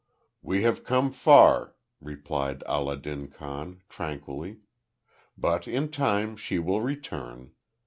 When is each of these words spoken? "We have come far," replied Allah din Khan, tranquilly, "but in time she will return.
"We 0.41 0.63
have 0.63 0.83
come 0.83 1.11
far," 1.11 1.75
replied 1.99 2.63
Allah 2.63 2.97
din 2.97 3.27
Khan, 3.27 3.81
tranquilly, 3.87 4.61
"but 5.37 5.67
in 5.67 5.91
time 5.91 6.35
she 6.37 6.57
will 6.57 6.81
return. 6.81 7.51